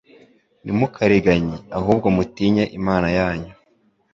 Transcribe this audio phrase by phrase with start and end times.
[0.63, 3.51] Ntimukariganye, ahubwo mutinye Imana yanyu.»